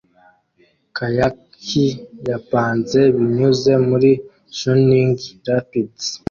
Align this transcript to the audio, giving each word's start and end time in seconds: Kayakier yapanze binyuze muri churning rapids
Kayakier 0.95 1.97
yapanze 2.27 2.99
binyuze 3.15 3.71
muri 3.87 4.09
churning 4.57 5.15
rapids 5.47 6.03